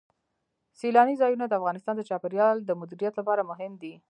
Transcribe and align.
سیلانی 0.79 1.15
ځایونه 1.21 1.45
د 1.47 1.53
افغانستان 1.59 1.95
د 1.97 2.01
چاپیریال 2.09 2.57
د 2.63 2.71
مدیریت 2.81 3.13
لپاره 3.19 3.41
مهم 3.51 3.73
دي. 3.81 3.93